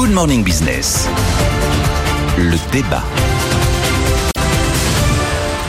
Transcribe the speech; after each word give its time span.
Good 0.00 0.12
Morning 0.12 0.42
Business. 0.42 1.06
Le 2.38 2.56
débat. 2.72 3.02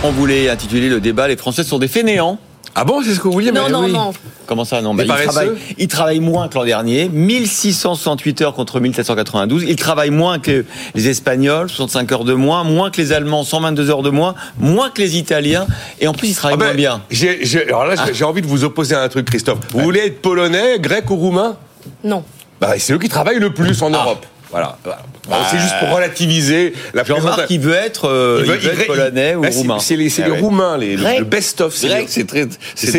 On 0.05 0.11
voulait 0.11 0.47
intituler 0.49 0.87
le 0.87 1.01
débat 1.01 1.27
Les 1.27 1.35
Français 1.35 1.65
sont 1.65 1.79
des 1.79 1.89
fainéants. 1.89 2.39
Ah 2.73 2.85
bon, 2.85 3.01
c'est 3.03 3.13
ce 3.13 3.19
que 3.19 3.23
vous 3.23 3.33
vouliez 3.33 3.51
Non, 3.51 3.63
Mais 3.65 3.71
non, 3.71 3.83
oui. 3.83 3.91
non. 3.91 4.13
Comment 4.45 4.63
ça 4.63 4.81
Non, 4.81 4.93
bah, 4.95 5.03
ils, 5.03 5.09
travaillent, 5.09 5.51
ils 5.77 5.87
travaillent 5.89 6.19
moins 6.21 6.47
que 6.47 6.55
l'an 6.55 6.63
dernier, 6.63 7.09
1668 7.09 8.41
heures 8.43 8.53
contre 8.53 8.79
1792. 8.79 9.63
Ils 9.67 9.75
travaillent 9.75 10.11
moins 10.11 10.39
que 10.39 10.63
les 10.95 11.09
Espagnols, 11.09 11.69
65 11.69 12.09
heures 12.13 12.23
de 12.23 12.33
moins, 12.33 12.63
moins 12.63 12.89
que 12.89 13.01
les 13.01 13.11
Allemands, 13.11 13.43
122 13.43 13.89
heures 13.89 14.01
de 14.01 14.11
moins, 14.11 14.35
moins 14.57 14.89
que 14.91 15.01
les 15.01 15.17
Italiens, 15.17 15.67
et 15.99 16.07
en 16.07 16.13
plus 16.13 16.29
ils 16.29 16.35
travaillent 16.35 16.55
Ah 16.55 16.59
ben, 16.59 16.65
moins 16.67 16.75
bien. 16.75 17.01
j'ai- 17.11 17.39
j'ai- 17.43 17.65
alors 17.67 17.83
là, 17.83 17.95
j'ai- 18.05 18.13
j'ai 18.13 18.23
envie 18.23 18.41
de 18.41 18.47
vous 18.47 18.63
opposer 18.63 18.95
à 18.95 19.01
un 19.01 19.09
truc, 19.09 19.25
Christophe. 19.25 19.59
Vous 19.73 19.81
voulez 19.81 19.99
être 20.05 20.21
polonais, 20.21 20.79
grec 20.79 21.11
ou 21.11 21.17
roumain? 21.17 21.57
Non. 22.05 22.23
Bah, 22.61 22.73
C'est 22.77 22.93
eux 22.93 22.99
qui 22.99 23.09
travaillent 23.09 23.39
le 23.39 23.53
plus 23.53 23.81
en 23.81 23.89
Europe. 23.89 24.25
Voilà. 24.51 24.77
Alors, 24.83 25.47
C'est 25.49 25.59
juste 25.59 25.75
pour 25.79 25.95
relativiser 25.95 26.73
la 26.93 27.05
Jean-Marc, 27.05 27.43
il 27.49 27.61
veut 27.61 27.73
être, 27.73 28.09
euh, 28.09 28.41
il 28.43 28.51
veut 28.51 28.55
être 28.73 28.81
il- 28.81 28.85
polonais 28.85 29.35
ou 29.35 29.43
roumain. 29.49 29.79
C'est 29.79 29.95
les, 29.95 30.09
Ah 30.19 30.25
les 30.25 30.31
ouais. 30.31 30.39
Roumains, 30.39 30.77
les, 30.77 30.97
le- 30.97 31.23
best-of. 31.23 31.73
c'est 31.73 31.87
c'est 32.07 32.27
très, 32.27 32.47
C'est 32.75 32.91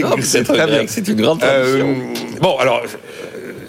très 0.45 0.66
bien. 0.66 0.85
c'est 0.87 1.07
une 1.09 1.21
grande 1.21 1.43
Euh, 1.45 1.62
tradition. 1.79 1.97
bon, 2.41 2.57
alors, 2.59 2.80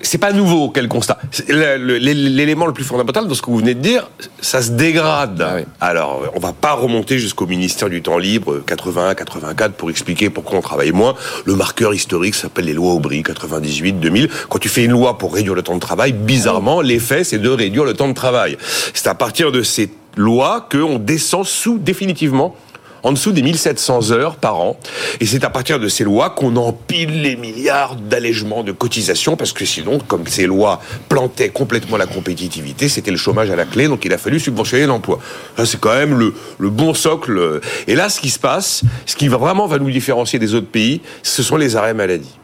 c'est 0.04 0.18
pas 0.18 0.32
nouveau 0.34 0.70
quel 0.70 0.88
constat. 0.88 1.18
L'élément 1.48 2.66
le 2.66 2.74
plus 2.74 2.84
fondamental 2.84 3.28
dans 3.28 3.34
ce 3.34 3.42
que 3.42 3.50
vous 3.50 3.58
venez 3.58 3.74
de 3.74 3.80
dire, 3.80 4.10
ça 4.42 4.62
se 4.62 4.72
dégrade. 4.72 5.42
Ah 5.42 5.54
oui. 5.56 5.64
Alors, 5.82 6.24
on 6.36 6.40
va 6.40 6.54
pas 6.54 6.74
remonter 6.74 7.18
jusqu'au 7.20 7.48
ministère 7.48 7.90
du 7.90 8.02
temps 8.02 8.18
libre 8.18 8.62
81, 8.66 9.16
84 9.16 9.74
pour 9.74 9.90
expliquer 9.90 10.30
pourquoi 10.30 10.60
on 10.60 10.62
travaille 10.62 10.92
moins. 10.92 11.16
Le 11.46 11.56
marqueur 11.56 11.94
historique 11.94 12.36
s'appelle 12.36 12.66
les 12.66 12.74
lois 12.74 12.94
Aubry 12.94 13.24
98, 13.24 13.94
2000. 13.94 14.30
Quand 14.50 14.60
tu 14.60 14.70
fais 14.70 14.84
une 14.84 14.92
loi 14.92 15.18
pour 15.18 15.34
réduire 15.34 15.56
le 15.56 15.64
temps 15.64 15.76
de 15.76 15.80
travail, 15.80 16.14
bizarrement, 16.14 16.82
l'effet 16.82 17.24
c'est 17.24 17.40
de 17.40 17.50
réduire 17.50 17.86
le 17.86 17.94
temps 17.94 18.08
de 18.08 18.14
travail. 18.14 18.58
C'est 18.94 19.08
à 19.08 19.16
partir 19.16 19.52
de 19.52 19.64
ces 19.64 19.90
lois 20.16 20.68
qu'on 20.72 21.00
descend 21.00 21.46
sous 21.46 21.78
définitivement 21.78 22.56
en 23.04 23.12
dessous 23.12 23.32
des 23.32 23.42
1700 23.42 24.12
heures 24.12 24.36
par 24.38 24.60
an. 24.60 24.78
Et 25.20 25.26
c'est 25.26 25.44
à 25.44 25.50
partir 25.50 25.80
de 25.80 25.88
ces 25.88 26.04
lois 26.04 26.30
qu'on 26.32 26.56
empile 26.56 27.22
les 27.22 27.36
milliards 27.36 27.96
d'allègements 27.96 28.64
de 28.64 28.72
cotisations, 28.72 29.36
parce 29.36 29.54
que 29.54 29.66
sinon, 29.66 30.00
comme 30.00 30.26
ces 30.28 30.46
lois 30.46 30.82
plantaient 31.10 31.50
complètement 31.50 31.98
la 31.98 32.08
compétitivité, 32.08 32.90
c'était 32.90 33.12
le 33.12 33.18
chômage 33.18 33.50
à 33.52 33.56
la 33.56 33.66
clé, 33.66 33.88
donc 33.88 34.06
il 34.06 34.14
a 34.14 34.18
fallu 34.18 34.40
subventionner 34.40 34.86
l'emploi. 34.86 35.20
C'est 35.66 35.80
quand 35.80 35.94
même 35.94 36.18
le, 36.18 36.34
le 36.58 36.70
bon 36.70 36.94
socle. 36.94 37.62
Et 37.88 37.96
là, 37.96 38.10
ce 38.10 38.20
qui 38.20 38.30
se 38.30 38.40
passe, 38.40 38.84
ce 39.06 39.16
qui 39.16 39.28
vraiment 39.28 39.68
va 39.68 39.78
nous 39.78 39.92
différencier 39.92 40.40
des 40.40 40.54
autres 40.54 40.68
pays, 40.68 41.02
ce 41.22 41.44
sont 41.44 41.58
les 41.58 41.76
arrêts 41.76 41.94
maladie. 41.94 42.40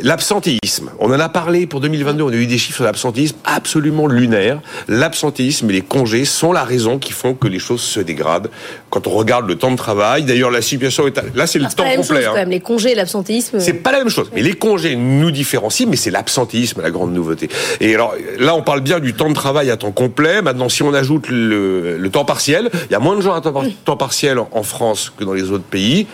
L'absentéisme, 0.00 0.90
on 0.98 1.12
en 1.12 1.20
a 1.20 1.28
parlé 1.28 1.66
pour 1.66 1.80
2022, 1.80 2.22
on 2.24 2.28
a 2.28 2.32
eu 2.34 2.46
des 2.46 2.58
chiffres 2.58 2.76
sur 2.76 2.84
l'absentéisme 2.84 3.36
absolument 3.44 4.06
lunaires. 4.06 4.60
L'absentéisme 4.88 5.68
et 5.70 5.74
les 5.74 5.80
congés 5.82 6.24
sont 6.24 6.52
la 6.52 6.64
raison 6.64 6.98
qui 6.98 7.12
font 7.12 7.34
que 7.34 7.48
les 7.48 7.58
choses 7.58 7.82
se 7.82 8.00
dégradent 8.00 8.50
quand 8.88 9.06
on 9.06 9.10
regarde 9.10 9.46
le 9.46 9.56
temps 9.56 9.70
de 9.70 9.76
travail. 9.76 10.24
D'ailleurs, 10.24 10.50
la 10.50 10.62
situation 10.62 11.06
est... 11.06 11.18
à- 11.18 11.22
Là, 11.34 11.46
c'est 11.46 11.58
le 11.58 11.66
Ah, 11.68 11.72
temps 11.74 11.84
la 11.84 11.90
même 11.90 12.00
complet. 12.00 12.16
chose 12.16 12.26
hein. 12.26 12.30
quand 12.32 12.38
même. 12.38 12.50
Les 12.50 12.60
congés 12.60 12.92
et 12.92 12.94
l'absentéisme. 12.94 13.60
C'est 13.60 13.74
pas 13.74 13.92
la 13.92 13.98
même 13.98 14.08
chose. 14.08 14.30
Mais 14.34 14.42
les 14.42 14.54
congés 14.54 14.96
nous 14.96 15.30
différencient, 15.30 15.86
mais 15.88 15.96
c'est 15.96 16.10
l'absentéisme 16.10 16.80
la 16.82 16.90
grande 16.90 17.12
nouveauté. 17.12 17.48
Et 17.80 17.94
alors 17.94 18.14
là, 18.38 18.54
on 18.54 18.62
parle 18.62 18.80
bien 18.80 19.00
du 19.00 19.14
temps 19.14 19.28
de 19.28 19.34
travail 19.34 19.70
à 19.70 19.76
temps 19.76 19.92
complet. 19.92 20.42
Maintenant, 20.42 20.68
si 20.68 20.82
on 20.82 20.94
ajoute 20.94 21.28
le, 21.28 21.98
le 21.98 22.10
temps 22.10 22.24
partiel, 22.24 22.70
il 22.88 22.92
y 22.92 22.96
a 22.96 22.98
moins 23.00 23.16
de 23.16 23.20
gens 23.20 23.34
à 23.34 23.40
temps, 23.40 23.52
par- 23.52 23.64
temps 23.84 23.96
partiel 23.96 24.38
en 24.38 24.62
France 24.62 25.12
que 25.16 25.24
dans 25.24 25.34
les 25.34 25.50
autres 25.50 25.64
pays. 25.64 26.06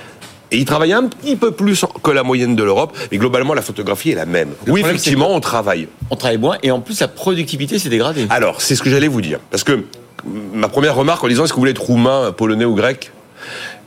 Et 0.53 0.59
ils 0.59 0.65
travaillent 0.65 0.93
un 0.93 1.05
petit 1.05 1.37
peu 1.37 1.51
plus 1.51 1.85
que 2.03 2.11
la 2.11 2.23
moyenne 2.23 2.55
de 2.55 2.63
l'Europe, 2.63 2.97
mais 3.11 3.19
globalement 3.19 3.55
la 3.55 3.63
photographie 3.63 4.11
est 4.11 4.15
la 4.15 4.27
même. 4.27 4.51
oui, 4.69 4.81
effectivement, 4.81 5.35
on 5.35 5.41
travaille. 5.41 5.89
On 6.11 6.17
travaille 6.17 6.39
moins, 6.39 6.59
et 6.63 6.71
en 6.71 6.81
plus 6.81 7.01
la 7.01 7.09
productivité 7.09 7.79
s'est 7.79 7.89
dégradée. 7.89 8.27
Alors, 8.31 8.61
c'est 8.61 8.77
ce 8.77 8.83
que 8.83 8.91
j'allais 8.91 9.09
vous 9.09 9.23
dire. 9.23 9.41
Parce 9.51 9.65
que 9.65 9.85
ma 10.53 10.69
première 10.69 10.95
remarque 10.95 11.25
en 11.25 11.29
disant 11.29 11.45
est-ce 11.45 11.53
que 11.53 11.57
vous 11.57 11.63
voulez 11.63 11.73
être 11.73 11.83
roumain, 11.83 12.33
polonais 12.33 12.65
ou 12.65 12.75
grec? 12.75 13.11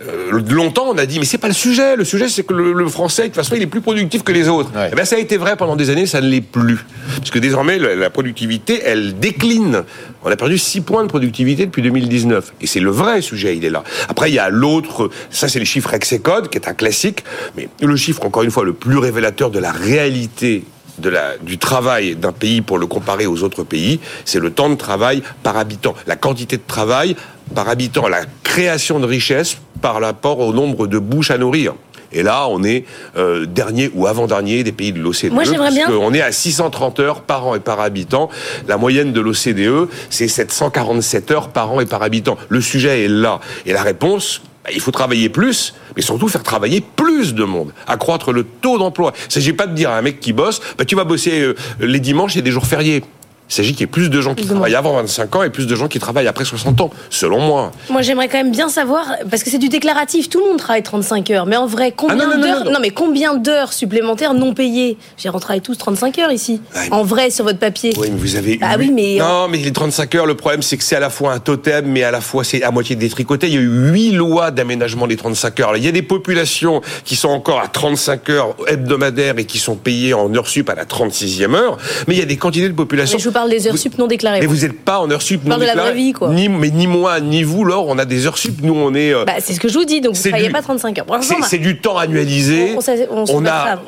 Euh, 0.08 0.42
longtemps, 0.50 0.86
on 0.88 0.98
a 0.98 1.06
dit, 1.06 1.20
mais 1.20 1.26
c'est 1.26 1.38
pas 1.38 1.48
le 1.48 1.54
sujet. 1.54 1.96
Le 1.96 2.06
sujet, 2.06 2.30
c'est 2.30 2.44
que 2.44 2.54
le, 2.54 2.74
le 2.74 2.88
français, 2.88 3.24
de 3.24 3.28
toute 3.28 3.36
façon, 3.36 3.56
il 3.56 3.62
est 3.62 3.68
plus 3.68 3.82
productif 3.82 4.24
que 4.24 4.32
les 4.32 4.48
autres. 4.48 4.72
Ouais. 4.74 4.90
Eh 4.92 4.96
ben, 4.96 5.06
ça 5.06 5.16
a 5.16 5.20
été 5.20 5.38
vrai 5.38 5.58
pendant 5.58 5.76
des 5.76 5.90
années, 5.90 6.06
ça 6.06 6.22
ne 6.22 6.28
l'est 6.28 6.42
plus. 6.42 6.86
Parce 7.18 7.32
que 7.32 7.40
désormais, 7.40 7.78
la, 7.78 7.96
la 7.96 8.10
productivité, 8.10 8.82
elle 8.86 9.20
décline. 9.20 9.84
On 10.24 10.32
a 10.32 10.36
perdu 10.36 10.58
6 10.58 10.82
points 10.82 11.04
de 11.04 11.10
productivité 11.10 11.66
depuis 11.66 11.82
2019. 11.82 12.54
Et 12.62 12.68
c'est 12.68 12.80
le 12.80 12.92
vrai 12.92 13.22
sujet, 13.22 13.58
il 13.58 13.66
est 13.66 13.70
là. 13.70 13.84
Après, 14.08 14.30
il 14.30 14.36
y 14.36 14.40
a 14.40 14.50
l'autre, 14.50 15.10
ça 15.30 15.48
c'est 15.48 15.60
les 15.60 15.66
chiffres 15.66 15.94
Excecode, 15.94 16.50
qui 16.50 16.58
est 16.58 16.68
un 16.68 16.74
classique. 16.74 17.24
Mais 17.58 17.68
le 17.82 17.96
chiffre, 17.96 18.26
encore 18.26 18.44
une 18.44 18.52
fois, 18.52 18.64
le 18.64 18.74
plus 18.74 18.98
révélateur 18.98 19.52
de 19.52 19.60
la 19.60 19.72
réalité 19.72 20.64
de 21.00 21.10
la, 21.10 21.38
du 21.38 21.58
travail 21.58 22.16
d'un 22.16 22.32
pays 22.32 22.62
pour 22.62 22.78
le 22.78 22.86
comparer 22.86 23.26
aux 23.26 23.44
autres 23.44 23.64
pays, 23.64 24.00
c'est 24.26 24.40
le 24.40 24.52
temps 24.52 24.70
de 24.70 24.76
travail 24.76 25.24
par 25.44 25.58
habitant, 25.58 25.96
la 26.08 26.16
quantité 26.16 26.58
de 26.58 26.64
travail 26.66 27.16
par 27.56 27.70
habitant, 27.70 28.08
la 28.08 28.22
création 28.44 29.00
de 29.00 29.06
richesse 29.06 29.58
par 29.82 30.00
rapport 30.02 30.40
au 30.40 30.54
nombre 30.54 30.88
de 30.88 31.00
bouches 31.00 31.32
à 31.32 31.38
nourrir. 31.38 31.74
Et 32.12 32.24
là, 32.24 32.48
on 32.50 32.64
est 32.64 32.86
euh, 33.18 33.46
dernier 33.46 33.92
ou 33.94 34.08
avant-dernier 34.08 34.64
des 34.64 34.72
pays 34.72 34.92
de 34.92 35.00
l'OCDE. 35.00 35.32
Moi, 35.32 35.44
j'aimerais 35.44 35.70
bien- 35.70 35.88
On 36.02 36.12
est 36.14 36.22
à 36.22 36.32
630 36.32 37.00
heures 37.00 37.22
par 37.22 37.46
an 37.46 37.54
et 37.54 37.60
par 37.60 37.80
habitant. 37.80 38.30
La 38.68 38.78
moyenne 38.78 39.14
de 39.14 39.22
l'OCDE, 39.22 39.88
c'est 40.10 40.28
747 40.28 41.30
heures 41.32 41.50
par 41.50 41.72
an 41.72 41.80
et 41.82 41.86
par 41.86 42.02
habitant. 42.02 42.36
Le 42.50 42.62
sujet 42.62 43.04
est 43.04 43.08
là. 43.08 43.40
Et 43.68 43.74
la 43.74 43.84
réponse, 43.84 44.42
bah, 44.64 44.72
il 44.74 44.82
faut 44.82 44.90
travailler 44.92 45.30
plus, 45.30 45.76
mais 45.96 46.02
surtout 46.02 46.28
faire 46.28 46.42
travailler 46.42 46.82
plus 46.82 47.36
de 47.36 47.44
monde, 47.44 47.72
accroître 47.86 48.32
le 48.32 48.44
taux 48.44 48.80
d'emploi. 48.80 49.14
Il 49.16 49.28
ne 49.28 49.32
s'agit 49.34 49.54
pas 49.54 49.68
de 49.68 49.76
dire 49.76 49.92
à 49.92 49.98
un 49.98 50.02
mec 50.02 50.20
qui 50.20 50.34
bosse, 50.34 50.62
bah, 50.80 50.86
tu 50.86 50.96
vas 50.96 51.04
bosser 51.04 51.42
euh, 51.42 51.54
les 51.80 52.00
dimanches 52.00 52.36
et 52.38 52.42
des 52.42 52.50
jours 52.52 52.66
fériés. 52.66 53.04
Il 53.50 53.56
s'agit 53.56 53.72
qu'il 53.72 53.82
y 53.82 53.84
ait 53.84 53.88
plus 53.88 54.10
de 54.10 54.22
gens 54.22 54.36
qui 54.36 54.46
travaillent 54.46 54.76
avant 54.76 54.94
25 54.94 55.36
ans 55.36 55.44
et 55.44 55.50
plus 55.50 55.66
de 55.66 55.76
gens 55.76 55.88
qui 55.88 55.98
travaillent 56.00 56.28
après 56.28 56.46
60 56.46 56.82
ans, 56.82 56.92
selon 57.10 57.40
moi. 57.40 57.72
Moi, 57.90 58.04
j'aimerais 58.04 58.28
quand 58.28 58.38
même 58.38 58.52
bien 58.52 58.70
savoir, 58.70 59.06
parce 59.30 59.44
que 59.44 59.50
c'est 59.50 59.58
du 59.58 59.70
déclaratif, 59.70 60.30
tout 60.30 60.40
le 60.40 60.46
monde 60.46 60.58
travaille 60.60 60.84
35 60.84 61.32
heures, 61.32 61.46
mais 61.48 61.56
en 61.58 61.66
vrai, 61.66 61.92
combien 61.96 62.18
Ah 62.32 62.36
non, 62.36 62.42
d'heures 62.42 62.66
non, 62.66 62.72
non. 62.74 62.80
mais 62.80 62.92
combien 62.92 63.34
d'heures 63.36 63.74
supplémentaires 63.74 64.34
non 64.36 64.54
payées 64.54 64.98
J'ai 65.18 65.30
travaille 65.30 65.62
tous 65.62 65.76
35 65.78 66.20
heures 66.20 66.32
ici. 66.32 66.62
Ouais. 66.76 66.90
En 66.92 67.04
vrai, 67.04 67.30
sur 67.32 67.44
votre 67.46 67.58
papier. 67.60 67.94
Oui, 67.98 68.10
mais 68.12 68.20
vous 68.20 68.36
avez. 68.36 68.60
Ah 68.62 68.76
oui, 68.78 68.92
mais- 68.94 69.18
Non, 69.20 69.48
mais 69.48 69.58
les 69.58 69.72
35 69.72 70.14
heures, 70.16 70.26
le 70.28 70.36
problème, 70.36 70.62
c'est 70.62 70.78
que 70.78 70.84
c'est 70.84 70.96
à 70.96 71.00
la 71.00 71.10
fois 71.10 71.32
un 71.34 71.40
totem, 71.40 71.86
mais 71.88 72.04
à 72.04 72.12
la 72.12 72.22
fois 72.22 72.44
c'est 72.44 72.62
à 72.62 72.70
moitié 72.72 72.96
détricoté. 72.96 73.48
Il 73.48 73.54
y 73.54 73.58
a 73.58 73.62
eu 73.62 73.92
huit 73.92 74.12
lois 74.12 74.52
d'aménagement 74.52 75.08
des 75.08 75.16
35 75.18 75.60
heures. 75.62 75.78
Il 75.78 75.84
y 75.84 75.88
a 75.88 75.92
des 75.92 76.02
populations 76.04 76.82
qui 77.04 77.16
sont 77.16 77.30
encore 77.30 77.60
à 77.62 77.68
35 77.68 78.30
heures 78.30 78.56
hebdomadaires 78.68 79.38
et 79.40 79.46
qui 79.46 79.58
sont 79.58 79.76
payées 79.76 80.14
en 80.14 80.34
heures 80.36 80.48
sup 80.48 80.70
à 80.70 80.76
la 80.76 80.86
36e 80.86 81.56
heure. 81.56 81.78
Mais 82.08 82.16
il 82.16 82.20
y 82.20 82.24
a 82.24 82.26
des 82.26 82.38
quantités 82.38 82.68
de 82.70 82.74
populations. 82.74 83.18
Parle 83.40 83.52
des 83.52 83.68
heures 83.70 83.78
sup 83.78 83.98
non 83.98 84.08
déclarées. 84.08 84.42
Mais 84.42 84.48
vous 84.48 84.58
n'êtes 84.58 84.82
pas 84.82 85.00
en 85.00 85.10
heures 85.10 85.22
sup 85.22 85.44
non 85.46 85.52
parle 85.52 85.62
de 85.62 85.66
la 85.66 85.72
déclarées. 85.72 85.92
vraie 85.92 85.98
vie, 86.02 86.12
quoi. 86.12 86.30
Ni, 86.30 86.50
mais 86.50 86.72
ni 86.72 86.88
moi, 86.88 87.22
ni 87.22 87.44
vous, 87.44 87.64
Laure, 87.64 87.86
on 87.88 87.98
a 87.98 88.04
des 88.04 88.28
heures 88.28 88.38
sup. 88.38 88.60
Nous, 88.62 88.74
on 88.76 88.94
est. 88.94 89.14
euh, 89.14 89.24
Bah, 89.24 89.36
c'est 89.40 89.54
ce 89.54 89.62
que 89.62 89.70
je 89.70 89.78
vous 89.78 89.86
dis, 89.86 90.02
donc 90.02 90.16
vous 90.16 90.22
C'est 90.22 90.28
travaillez 90.30 90.50
pas 90.50 90.62
35 90.62 91.00
heures. 91.00 91.06
C'est 91.44 91.58
du 91.58 91.80
temps 91.80 91.98
annualisé. 91.98 92.74
On- 92.76 92.80
on 92.80 92.82
s'est- 92.82 93.08
on 93.10 93.46
a, 93.46 93.80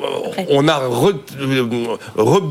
on 0.48 0.68
a, 0.68 0.78
re- 0.88 1.14
euh, 1.38 1.64
re- 2.16 2.42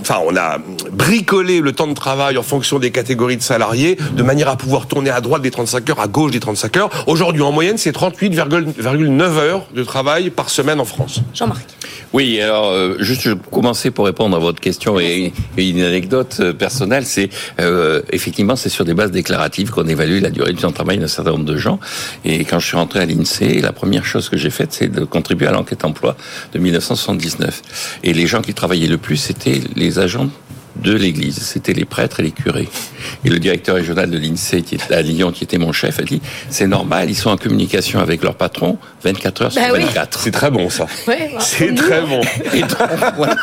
enfin, 0.00 0.16
on 0.26 0.34
a 0.36 0.58
bricolé 0.90 1.60
le 1.60 1.70
temps 1.70 1.86
de 1.86 1.94
travail 1.94 2.36
en 2.38 2.42
fonction 2.42 2.80
des 2.80 2.90
catégories 2.90 3.36
de 3.36 3.42
salariés, 3.42 3.96
de 4.16 4.22
manière 4.24 4.48
à 4.48 4.56
pouvoir 4.56 4.86
tourner 4.86 5.10
à 5.10 5.20
droite 5.20 5.42
des 5.42 5.52
35 5.52 5.90
heures, 5.90 6.00
à 6.00 6.08
gauche 6.08 6.32
des 6.32 6.40
35 6.40 6.76
heures. 6.76 6.90
Aujourd'hui, 7.06 7.42
en 7.42 7.52
moyenne, 7.52 7.78
c'est 7.78 7.92
38,9 7.92 9.38
heures 9.38 9.66
de 9.74 9.84
travail 9.84 10.30
par 10.30 10.50
semaine 10.50 10.80
en 10.80 10.84
France. 10.84 11.20
Jean-Marc. 11.34 11.62
Oui, 12.12 12.40
alors 12.42 12.70
euh, 12.70 12.96
juste 12.98 13.22
je 13.22 13.32
commencer 13.32 13.90
pour 13.90 14.04
répondre 14.04 14.36
à 14.36 14.38
votre 14.38 14.60
question 14.60 15.00
et, 15.00 15.32
une 15.56 15.80
anecdote 15.80 16.36
euh, 16.40 16.52
personnelle, 16.52 17.06
c'est 17.06 17.30
euh, 17.58 18.02
effectivement 18.10 18.54
c'est 18.54 18.68
sur 18.68 18.84
des 18.84 18.92
bases 18.92 19.10
déclaratives 19.10 19.70
qu'on 19.70 19.86
évalue 19.86 20.20
la 20.20 20.28
durée 20.28 20.52
du 20.52 20.60
temps 20.60 20.68
de 20.68 20.74
travail 20.74 20.98
d'un 20.98 21.06
certain 21.06 21.30
nombre 21.30 21.46
de 21.46 21.56
gens. 21.56 21.80
Et 22.26 22.44
quand 22.44 22.58
je 22.58 22.66
suis 22.66 22.76
rentré 22.76 23.00
à 23.00 23.06
l'Insee, 23.06 23.62
la 23.62 23.72
première 23.72 24.04
chose 24.04 24.28
que 24.28 24.36
j'ai 24.36 24.50
faite, 24.50 24.74
c'est 24.74 24.88
de 24.88 25.04
contribuer 25.04 25.46
à 25.46 25.52
l'enquête 25.52 25.86
emploi 25.86 26.16
de 26.52 26.58
1979. 26.58 27.62
Et 28.04 28.12
les 28.12 28.26
gens 28.26 28.42
qui 28.42 28.52
travaillaient 28.52 28.88
le 28.88 28.98
plus, 28.98 29.16
c'était 29.16 29.62
les 29.74 29.98
agents 29.98 30.28
de 30.76 30.92
l'Église. 30.94 31.38
C'était 31.42 31.72
les 31.72 31.84
prêtres 31.84 32.20
et 32.20 32.22
les 32.24 32.30
curés. 32.30 32.68
Et 33.24 33.28
le 33.30 33.38
directeur 33.38 33.76
régional 33.76 34.10
de 34.10 34.18
l'INSEE, 34.18 34.62
qui 34.62 34.76
est 34.76 34.92
à 34.92 35.02
Lyon, 35.02 35.32
qui 35.32 35.44
était 35.44 35.58
mon 35.58 35.72
chef, 35.72 35.98
a 35.98 36.02
dit 36.02 36.20
c'est 36.50 36.66
normal, 36.66 37.10
ils 37.10 37.14
sont 37.16 37.30
en 37.30 37.36
communication 37.36 38.00
avec 38.00 38.22
leur 38.22 38.34
patron 38.34 38.78
24 39.04 39.42
heures 39.42 39.52
sur 39.52 39.60
Bah 39.62 39.68
oui. 39.74 39.84
24. 39.84 40.20
C'est 40.22 40.30
très 40.30 40.50
bon, 40.50 40.70
ça. 40.70 40.86
Ouais, 41.06 41.30
C'est 41.40 41.70
nous, 41.72 41.76
très 41.82 42.00
bon. 42.02 42.20
Et 42.54 42.60
donc, 42.60 42.78
voilà. 43.16 43.36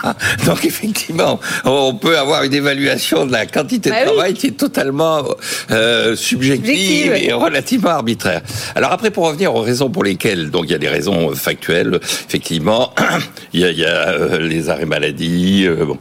Donc 0.46 0.64
effectivement, 0.66 1.40
on 1.66 1.94
peut 1.96 2.18
avoir 2.18 2.44
une 2.44 2.54
évaluation 2.54 3.26
de 3.26 3.32
la 3.32 3.46
quantité 3.46 3.90
de 3.90 3.96
Bah 3.96 4.02
oui. 4.04 4.08
travail 4.14 4.34
qui 4.34 4.48
est 4.48 4.52
totalement 4.58 5.24
euh, 5.72 6.16
subjective 6.16 6.50
Subjective, 6.50 7.14
et 7.14 7.34
relativement 7.34 7.90
arbitraire. 7.90 8.42
Alors 8.76 8.92
après, 8.92 9.12
pour 9.12 9.28
revenir 9.28 9.54
aux 9.54 9.62
raisons 9.62 9.90
pour 9.90 10.04
lesquelles, 10.04 10.50
donc 10.52 10.66
il 10.66 10.72
y 10.72 10.76
a 10.76 10.80
des 10.80 10.88
raisons 10.90 11.34
factuelles, 11.36 12.00
effectivement, 12.28 12.94
il 13.54 13.60
y 13.62 13.66
a, 13.66 13.72
il 13.72 13.78
y 13.78 13.86
a, 13.86 14.10
euh, 14.10 14.40
les 14.48 14.70
arrêts 14.70 14.86
maladie, 14.86 15.66
euh, 15.68 15.86
bon. 15.86 15.98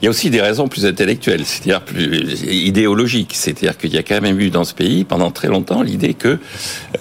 Il 0.00 0.04
y 0.04 0.08
a 0.08 0.10
aussi 0.10 0.28
des 0.30 0.40
raisons 0.42 0.65
plus 0.68 0.86
intellectuelles, 0.86 1.42
c'est-à-dire 1.44 1.80
plus 1.82 2.04
idéologiques 2.04 2.76
idéologique. 2.76 3.32
C'est-à-dire 3.34 3.76
qu'il 3.78 3.92
y 3.94 3.98
a 3.98 4.02
quand 4.02 4.20
même 4.20 4.38
eu 4.40 4.50
dans 4.50 4.64
ce 4.64 4.74
pays, 4.74 5.04
pendant 5.04 5.30
très 5.30 5.48
longtemps, 5.48 5.82
l'idée 5.82 6.14
que 6.14 6.38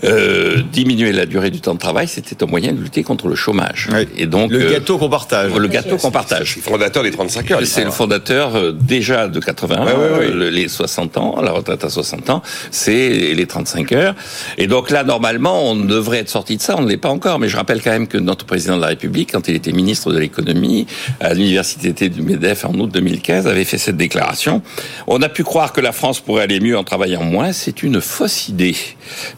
euh, 0.04 0.62
diminuer 0.72 1.12
la 1.12 1.26
durée 1.26 1.52
du 1.52 1.62
temps 1.62 1.74
de 1.74 1.80
travail, 1.80 2.08
c'était 2.08 2.44
un 2.44 2.48
moyen 2.48 2.74
de 2.74 2.80
lutter 2.82 3.04
contre 3.04 3.28
le 3.28 3.36
chômage. 3.36 3.90
Oui. 3.92 4.08
Et 4.18 4.26
donc 4.26 4.52
Le 4.52 4.62
euh, 4.62 4.72
gâteau 4.72 4.98
qu'on 4.98 5.10
partage. 5.10 5.54
le 5.54 5.68
gâteau 5.68 5.98
qu'on 5.98 6.12
partage. 6.12 6.58
Fondateur 6.62 7.04
des 7.04 7.12
35 7.12 7.52
heures. 7.52 7.60
C'est 7.66 7.84
le 7.84 7.92
fondateur 7.92 8.56
euh, 8.56 8.72
déjà 8.72 9.28
de 9.28 9.40
81, 9.40 9.86
Ouais, 9.86 9.92
ouais, 9.92 9.98
ouais. 9.98 10.26
euh, 10.26 10.34
le- 10.34 10.50
les 10.50 10.68
60 10.68 11.18
ans, 11.18 11.42
la 11.42 11.52
retraite 11.52 11.84
à 11.84 11.90
60 11.90 12.30
ans, 12.30 12.42
c'est 12.72 13.10
les 13.34 13.46
35 13.48 13.92
heures. 13.94 14.16
Et 14.58 14.68
donc 14.68 14.90
là, 14.90 15.04
normalement, 15.04 15.70
on 15.72 15.76
devrait 15.76 16.20
être 16.20 16.30
sorti 16.30 16.58
de 16.58 16.62
ça, 16.62 16.76
on 16.78 16.82
ne 16.84 16.90
l'est 16.90 16.98
pas 16.98 17.10
encore. 17.10 17.40
Mais 17.40 17.50
je 17.50 17.58
rappelle 17.58 17.82
quand 17.82 17.92
même 17.92 18.08
que 18.08 18.18
notre 18.18 18.46
président 18.46 18.76
de 18.78 18.82
la 18.82 18.88
République, 18.88 19.32
quand 19.34 19.48
il 19.48 19.56
était 19.56 19.72
ministre 19.72 20.12
de 20.12 20.20
l'économie 20.20 20.86
à 21.20 21.34
l'université 21.34 22.10
du 22.10 22.22
MEDEF 22.22 22.66
en 22.66 22.74
août 22.76 22.90
2015, 22.94 23.48
avait 23.56 23.66
fait 23.66 23.78
cette 23.78 23.98
déclaration. 23.98 24.62
On 25.08 25.22
a 25.22 25.30
pu 25.30 25.44
croire 25.44 25.74
que 25.74 25.82
la 25.82 25.92
France 25.92 26.20
pourrait 26.20 26.44
aller 26.44 26.60
mieux 26.60 26.78
en 26.78 26.84
travaillant 26.84 27.24
moins. 27.24 27.52
C'est 27.52 27.84
une 27.84 28.02
fausse 28.02 28.50
idée. 28.50 28.76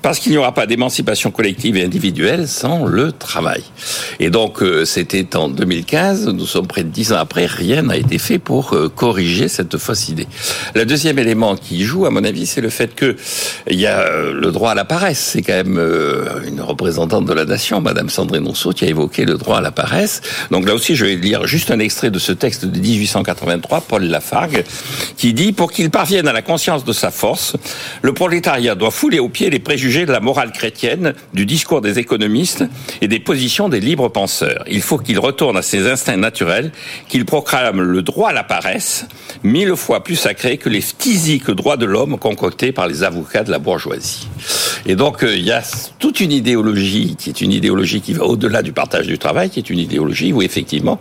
Parce 0.01 0.19
qu'il 0.19 0.31
n'y 0.31 0.37
aura 0.37 0.53
pas 0.53 0.65
d'émancipation 0.65 1.31
collective 1.31 1.77
et 1.77 1.83
individuelle 1.83 2.47
sans 2.47 2.85
le 2.85 3.11
travail. 3.11 3.63
Et 4.19 4.29
donc, 4.29 4.61
euh, 4.61 4.85
c'était 4.85 5.35
en 5.35 5.49
2015, 5.49 6.27
nous 6.27 6.45
sommes 6.45 6.67
près 6.67 6.83
de 6.83 6.89
dix 6.89 7.13
ans 7.13 7.17
après, 7.17 7.45
rien 7.45 7.83
n'a 7.83 7.97
été 7.97 8.17
fait 8.17 8.39
pour 8.39 8.73
euh, 8.73 8.89
corriger 8.89 9.47
cette 9.47 9.77
fausse 9.77 10.09
idée. 10.09 10.27
Le 10.75 10.85
deuxième 10.85 11.19
élément 11.19 11.55
qui 11.55 11.83
joue, 11.83 12.05
à 12.05 12.09
mon 12.09 12.23
avis, 12.23 12.45
c'est 12.45 12.61
le 12.61 12.69
fait 12.69 12.95
que 12.95 13.15
il 13.69 13.79
y 13.79 13.85
a 13.85 13.99
euh, 13.99 14.33
le 14.33 14.51
droit 14.51 14.71
à 14.71 14.75
la 14.75 14.85
paresse. 14.85 15.19
C'est 15.19 15.41
quand 15.41 15.53
même 15.53 15.77
euh, 15.77 16.41
une 16.47 16.61
représentante 16.61 17.25
de 17.25 17.33
la 17.33 17.45
nation, 17.45 17.81
Madame 17.81 18.09
Sandrine 18.09 18.47
Rousseau, 18.47 18.71
qui 18.71 18.85
a 18.85 18.87
évoqué 18.87 19.25
le 19.25 19.35
droit 19.35 19.57
à 19.57 19.61
la 19.61 19.71
paresse. 19.71 20.21
Donc 20.51 20.65
là 20.65 20.73
aussi, 20.73 20.95
je 20.95 21.05
vais 21.05 21.15
lire 21.15 21.47
juste 21.47 21.71
un 21.71 21.79
extrait 21.79 22.11
de 22.11 22.19
ce 22.19 22.31
texte 22.31 22.65
de 22.65 22.79
1883, 22.79 23.81
Paul 23.81 24.06
Lafargue, 24.07 24.63
qui 25.17 25.33
dit 25.33 25.51
pour 25.51 25.71
qu'il 25.71 25.89
parvienne 25.89 26.27
à 26.27 26.33
la 26.33 26.41
conscience 26.41 26.83
de 26.83 26.93
sa 26.93 27.11
force, 27.11 27.55
le 28.01 28.13
prolétariat 28.13 28.75
doit 28.75 28.91
fouler 28.91 29.19
aux 29.19 29.29
pieds 29.29 29.49
les 29.49 29.59
préjugés 29.59 30.05
de 30.05 30.11
la 30.11 30.19
morale 30.19 30.51
chrétienne, 30.51 31.13
du 31.33 31.45
discours 31.45 31.81
des 31.81 31.99
économistes 31.99 32.63
et 33.01 33.07
des 33.07 33.19
positions 33.19 33.69
des 33.69 33.79
libres 33.79 34.09
penseurs. 34.09 34.63
Il 34.69 34.81
faut 34.81 34.97
qu'il 34.97 35.19
retourne 35.19 35.57
à 35.57 35.61
ses 35.61 35.89
instincts 35.89 36.17
naturels, 36.17 36.71
qu'il 37.07 37.25
proclame 37.25 37.81
le 37.81 38.01
droit 38.01 38.29
à 38.29 38.33
la 38.33 38.43
paresse, 38.43 39.05
mille 39.43 39.75
fois 39.75 40.03
plus 40.03 40.15
sacré 40.15 40.57
que 40.57 40.69
les 40.69 40.81
physiques 40.81 41.51
droits 41.51 41.77
de 41.77 41.85
l'homme 41.85 42.17
concoctés 42.17 42.71
par 42.71 42.87
les 42.87 43.03
avocats 43.03 43.43
de 43.43 43.51
la 43.51 43.59
bourgeoisie. 43.59 44.27
Et 44.85 44.95
donc, 44.95 45.23
euh, 45.23 45.35
il 45.35 45.43
y 45.43 45.51
a 45.51 45.61
toute 45.99 46.19
une 46.19 46.31
idéologie 46.31 47.15
qui 47.17 47.29
est 47.29 47.41
une 47.41 47.51
idéologie 47.51 48.01
qui 48.01 48.13
va 48.13 48.25
au-delà 48.25 48.61
du 48.61 48.71
partage 48.71 49.07
du 49.07 49.17
travail, 49.17 49.49
qui 49.49 49.59
est 49.59 49.69
une 49.69 49.79
idéologie 49.79 50.33
où 50.33 50.41
effectivement, 50.41 50.99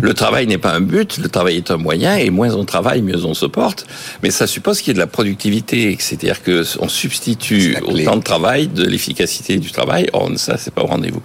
le 0.00 0.14
travail 0.14 0.46
n'est 0.46 0.58
pas 0.58 0.72
un 0.72 0.80
but, 0.80 1.18
le 1.18 1.28
travail 1.28 1.56
est 1.56 1.70
un 1.70 1.76
moyen, 1.76 2.16
et 2.16 2.30
moins 2.44 2.54
on 2.56 2.64
travaille, 2.64 3.02
mieux 3.02 3.24
on 3.24 3.34
se 3.34 3.46
porte. 3.46 3.86
Mais 4.22 4.30
ça 4.30 4.46
suppose 4.46 4.80
qu'il 4.80 4.88
y 4.88 4.90
ait 4.92 4.94
de 4.94 4.98
la 4.98 5.06
productivité, 5.06 5.96
c'est-à-dire 5.98 6.42
que 6.42 6.64
on 6.80 6.88
substitue 6.88 7.76
au 7.86 7.98
temps 7.98 8.16
de 8.16 8.22
travail 8.22 8.68
de 8.68 8.84
l'efficacité 8.84 9.56
du 9.58 9.70
travail. 9.70 10.08
Or, 10.12 10.30
ça, 10.36 10.56
c'est 10.58 10.72
pas 10.72 10.82
au 10.82 10.86
rendez-vous. 10.86 11.22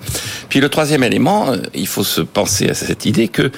Puis 0.50 0.60
le 0.60 0.70
troisième 0.70 1.04
élément, 1.04 1.52
euh, 1.52 1.58
il 1.74 1.88
faut 1.88 2.04
se 2.04 2.22
penser 2.22 2.70
à 2.70 2.74
cette 2.74 3.06
idée 3.06 3.28
que 3.28 3.52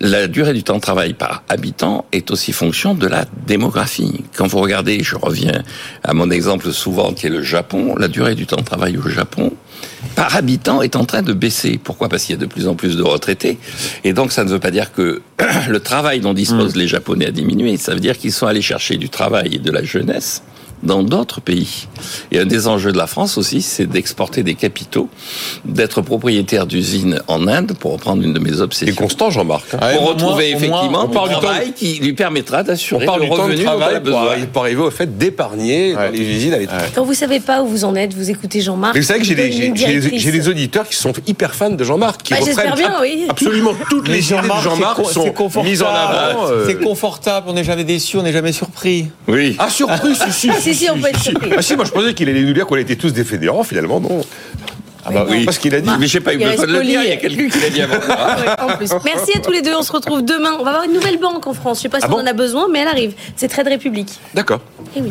la 0.00 0.28
durée 0.28 0.54
du 0.54 0.62
temps 0.62 0.76
de 0.76 0.80
travail 0.80 1.12
par 1.12 1.42
habitant 1.48 2.06
est 2.12 2.30
aussi 2.30 2.52
fonction 2.52 2.94
de 2.94 3.06
la 3.06 3.26
démographie. 3.46 4.24
Quand 4.34 4.46
vous 4.46 4.58
regardez, 4.58 5.02
je 5.02 5.16
reviens 5.16 5.62
à 6.02 6.14
mon 6.14 6.30
exemple 6.30 6.72
souvent 6.72 7.12
qui 7.12 7.26
est 7.26 7.30
le 7.30 7.42
Japon, 7.42 7.94
la 7.98 8.08
durée 8.08 8.34
du 8.34 8.46
temps 8.46 8.56
de 8.56 8.64
travail 8.64 8.96
au 8.96 9.08
Japon 9.08 9.52
par 10.20 10.36
habitant 10.36 10.82
est 10.82 10.96
en 10.96 11.06
train 11.06 11.22
de 11.22 11.32
baisser. 11.32 11.80
Pourquoi? 11.82 12.10
Parce 12.10 12.24
qu'il 12.24 12.34
y 12.34 12.38
a 12.38 12.40
de 12.42 12.44
plus 12.44 12.68
en 12.68 12.74
plus 12.74 12.94
de 12.94 13.02
retraités. 13.02 13.56
Et 14.04 14.12
donc 14.12 14.32
ça 14.32 14.44
ne 14.44 14.50
veut 14.50 14.58
pas 14.58 14.70
dire 14.70 14.92
que 14.92 15.22
le 15.70 15.80
travail 15.80 16.20
dont 16.20 16.34
disposent 16.34 16.76
les 16.76 16.88
Japonais 16.88 17.28
a 17.28 17.30
diminué. 17.30 17.78
Ça 17.78 17.94
veut 17.94 18.00
dire 18.00 18.18
qu'ils 18.18 18.32
sont 18.32 18.46
allés 18.46 18.60
chercher 18.60 18.98
du 18.98 19.08
travail 19.08 19.54
et 19.54 19.58
de 19.58 19.70
la 19.70 19.82
jeunesse 19.82 20.42
dans 20.82 21.02
d'autres 21.02 21.40
pays. 21.40 21.86
Et 22.32 22.38
un 22.38 22.46
des 22.46 22.66
enjeux 22.68 22.92
de 22.92 22.96
la 22.98 23.06
France 23.06 23.36
aussi, 23.38 23.60
c'est 23.62 23.86
d'exporter 23.86 24.42
des 24.42 24.54
capitaux, 24.54 25.08
d'être 25.64 26.00
propriétaire 26.00 26.66
d'usines 26.66 27.20
en 27.28 27.46
Inde, 27.48 27.72
pour 27.78 27.92
reprendre 27.92 28.22
une 28.22 28.32
de 28.32 28.38
mes 28.38 28.54
C'est 28.54 28.60
obsessions. 28.60 28.94
constant, 28.94 29.30
Jean-Marc. 29.30 29.74
hein. 29.74 29.78
Ouais, 29.82 29.96
pour 29.96 30.08
retrouver 30.08 30.50
moins- 30.50 30.56
effectivement 30.58 31.04
on 31.04 31.08
du 31.08 31.14
parle 31.14 31.28
du 31.28 31.34
temps 31.34 31.40
travail 31.42 31.72
qui 31.74 31.94
lui 32.00 32.12
permettra 32.14 32.62
d'assurer 32.62 33.04
le 33.06 33.24
du 33.24 33.30
revenu 33.30 33.60
a 33.60 33.64
travail 33.64 33.94
pour 33.96 34.02
besoin. 34.04 34.26
arriver, 34.30 34.46
pour 34.46 34.62
arriver 34.62 34.80
au 34.82 34.90
fait 34.90 35.18
d'épargner 35.18 35.92
dans 35.92 36.00
Ouais. 36.00 36.12
les 36.12 36.20
usines. 36.20 36.54
à 36.54 36.58
l'étranger. 36.58 36.86
Quand 36.94 37.04
vous 37.04 37.14
savez 37.14 37.40
pas 37.40 37.62
où 37.62 37.66
vous 37.66 37.84
en 37.84 37.94
êtes, 37.94 38.14
vous 38.14 38.30
écoutez 38.30 38.60
Jean-Marc. 38.60 38.94
Mais 38.94 39.00
vous 39.00 39.06
savez 39.06 39.20
que 39.20 39.26
j'ai 39.26 39.34
des, 40.32 40.48
auditeurs 40.48 40.88
qui 40.88 40.96
sont 40.96 41.12
hyper 41.26 41.54
fans 41.54 41.70
de 41.70 41.84
Jean-Marc, 41.84 42.22
qui 42.22 42.32
Bah, 42.32 42.40
j'espère 42.44 42.72
reprennent 42.72 42.88
bien, 42.88 42.96
oui. 43.00 43.26
absolument 43.28 43.72
toutes 43.90 44.08
les 44.08 44.18
idées 44.26 44.36
de 44.36 44.62
Jean-Marc, 44.62 45.04
sont 45.06 45.32
mises 45.62 45.82
en 45.82 45.86
avant. 45.88 46.46
euh, 46.48 46.64
C'est 46.66 46.80
confortable, 46.80 47.46
on 47.50 47.52
n'est 47.52 47.64
jamais 47.64 47.84
déçu, 47.84 48.16
on 48.16 48.22
n'est 48.22 48.32
jamais 48.32 48.52
surpris. 48.52 49.06
Oui. 49.28 49.56
Ah, 49.58 49.68
surpris, 49.68 50.14
si, 50.14 50.32
si. 50.32 50.69
Si, 50.72 50.84
si, 50.84 50.90
on 50.90 50.98
peut 50.98 51.08
être 51.08 51.20
surpris. 51.20 51.50
Ah 51.56 51.62
si, 51.62 51.76
moi 51.76 51.84
je 51.84 51.90
pensais 51.90 52.14
qu'il 52.14 52.28
allait 52.28 52.42
nous 52.42 52.52
dire 52.52 52.66
qu'on 52.66 52.76
était 52.76 52.96
tous 52.96 53.12
des 53.12 53.24
fédérants, 53.24 53.64
finalement, 53.64 54.00
non. 54.00 54.22
Ah 55.04 55.10
bah 55.10 55.26
oui. 55.28 55.44
pas 55.44 55.52
ce 55.52 55.58
qu'il 55.58 55.74
a 55.74 55.80
dit. 55.80 55.90
Mais 55.98 56.06
j'ai 56.06 56.20
pas 56.20 56.34
eu 56.34 56.38
Il 56.40 56.46
besoin 56.46 56.66
de 56.66 56.72
le 56.72 56.84
dire, 56.84 57.02
il 57.02 57.08
y 57.08 57.12
a 57.12 57.16
quelqu'un 57.16 57.48
qui 57.48 57.58
l'a 57.58 57.70
dit 57.70 57.82
avant 57.82 57.94
moi. 58.06 58.16
Ouais, 58.40 58.72
en 58.72 58.76
plus. 58.76 58.90
Merci 59.04 59.36
à 59.36 59.40
tous 59.40 59.50
les 59.50 59.62
deux. 59.62 59.74
On 59.74 59.82
se 59.82 59.92
retrouve 59.92 60.22
demain. 60.22 60.52
On 60.58 60.62
va 60.64 60.70
avoir 60.70 60.84
une 60.84 60.92
nouvelle 60.92 61.18
banque 61.18 61.46
en 61.46 61.54
France. 61.54 61.78
Je 61.78 61.82
sais 61.84 61.88
pas 61.88 62.00
si 62.00 62.04
Ah 62.06 62.10
on 62.12 62.16
bon 62.16 62.22
en 62.22 62.26
a 62.26 62.32
besoin, 62.32 62.68
mais 62.70 62.80
elle 62.80 62.88
arrive. 62.88 63.14
C'est 63.36 63.48
Trade 63.48 63.68
Republic. 63.68 64.08
D'accord. 64.34 64.60
Eh 64.96 65.00
oui. 65.00 65.10